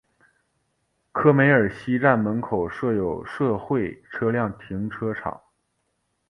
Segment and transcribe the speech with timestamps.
[1.11, 5.39] 科梅尔西站门口设有社会车辆停车场。